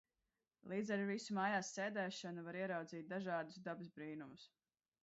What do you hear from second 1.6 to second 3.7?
sēdēšanu var ieraudzīt dažādus